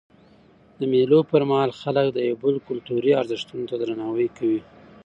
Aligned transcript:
د 0.79 0.81
مېلو 0.93 1.19
پر 1.31 1.41
مهال 1.49 1.71
خلک 1.81 2.07
د 2.11 2.17
یو 2.27 2.35
بل 2.43 2.55
کلتوري 2.67 3.11
ارزښتو 3.21 3.55
ته 3.69 3.75
درناوی 3.81 4.27
کوي. 4.37 4.61